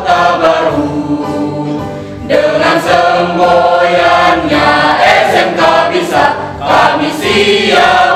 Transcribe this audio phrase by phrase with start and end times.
[0.00, 1.20] Baru
[2.24, 4.70] Dengan semboyannya
[5.02, 5.60] SMK
[5.92, 6.24] bisa
[6.60, 8.09] kami siap.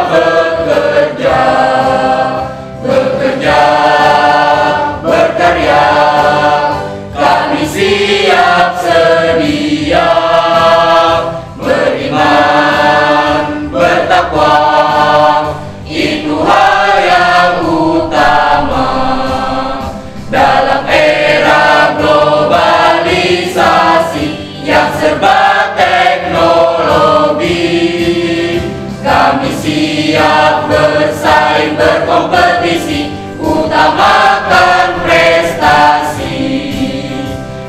[30.14, 33.10] siap bersaing berkompetisi
[33.42, 36.38] utamakan prestasi.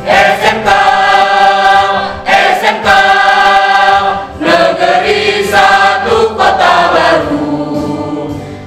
[0.06, 0.70] SMK
[2.30, 2.88] SMK
[4.38, 7.50] negeri satu kota baru.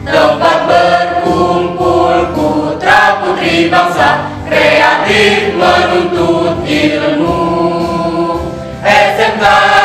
[0.03, 7.47] Tempat berkumpul putra putri bangsa kreatif menuntut ilmu.
[8.83, 9.78] SMK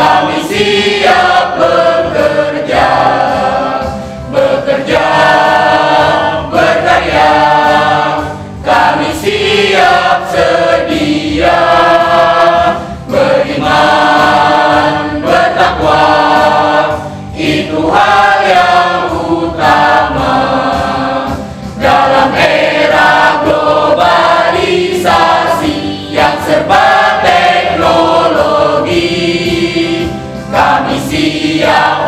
[0.00, 0.39] Amén.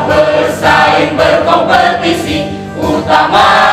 [0.09, 2.49] bersaing berkompetisi
[2.81, 3.72] utama